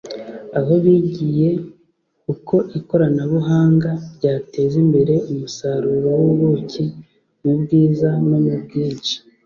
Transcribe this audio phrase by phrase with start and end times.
[0.59, 1.49] aho bigiye
[2.33, 6.83] uko ikoranabuhanga ryateza imbere umusaruro w’ubuki
[7.41, 9.15] mu bwiza no mu bwinshi